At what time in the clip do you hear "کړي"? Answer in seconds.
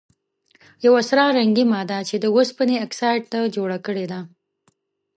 3.85-4.05